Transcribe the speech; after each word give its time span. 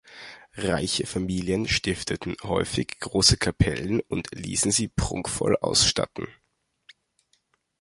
Reiche 0.57 1.05
Familien 1.05 1.67
stifteten 1.67 2.35
häufig 2.41 2.87
große 3.01 3.37
Kapellen 3.37 3.99
und 3.99 4.31
ließen 4.31 4.71
sie 4.71 4.87
prunkvoll 4.87 5.55
ausstatten. 5.57 6.25